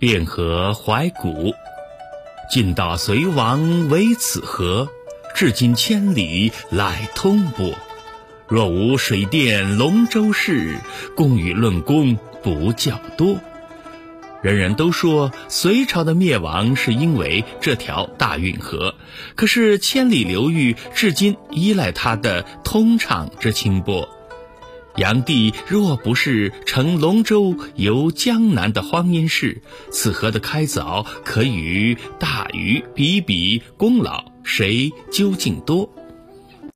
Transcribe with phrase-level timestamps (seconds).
[0.00, 1.52] 汴河怀古，
[2.48, 4.88] 晋道隋王为此河，
[5.34, 7.74] 至今千里来通波。
[8.46, 10.76] 若无水电龙舟事，
[11.16, 13.38] 公与论功不较多。
[14.40, 18.94] 人人都说隋朝的灭亡是因为这条大运河，
[19.34, 24.08] 可是千里流域至今依赖它的通畅之清波。
[24.98, 35.88] 炀帝若不是乘龙舟游江南的荒淫事，此河的开凿可与大禹比比功劳，谁究竟多？